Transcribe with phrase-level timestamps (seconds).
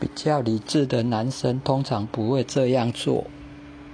[0.00, 3.26] 比较理智的男生通常不会这样做。